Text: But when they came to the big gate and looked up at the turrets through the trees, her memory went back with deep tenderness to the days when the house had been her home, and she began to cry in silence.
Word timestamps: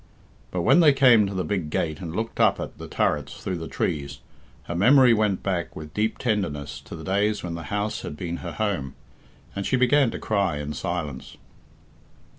But 0.49 0.63
when 0.63 0.79
they 0.79 0.93
came 0.93 1.27
to 1.27 1.33
the 1.35 1.43
big 1.43 1.69
gate 1.69 1.99
and 1.99 2.15
looked 2.15 2.39
up 2.39 2.59
at 2.59 2.79
the 2.79 2.87
turrets 2.87 3.35
through 3.43 3.59
the 3.59 3.67
trees, 3.67 4.17
her 4.63 4.73
memory 4.73 5.13
went 5.13 5.43
back 5.43 5.75
with 5.75 5.93
deep 5.93 6.17
tenderness 6.17 6.81
to 6.85 6.95
the 6.95 7.03
days 7.03 7.43
when 7.43 7.53
the 7.53 7.65
house 7.69 8.01
had 8.01 8.17
been 8.17 8.37
her 8.37 8.53
home, 8.53 8.95
and 9.55 9.63
she 9.63 9.75
began 9.75 10.09
to 10.09 10.17
cry 10.17 10.57
in 10.57 10.73
silence. 10.73 11.37